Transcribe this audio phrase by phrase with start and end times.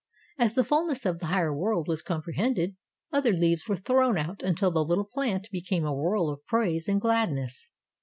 [0.39, 2.75] As the fullness of the higher world was comprehended,
[3.13, 6.99] other leaves were thrown out until the little plant became a whorl of praise and
[6.99, 7.69] gladness.